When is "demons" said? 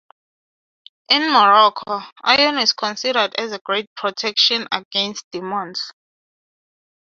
5.29-5.91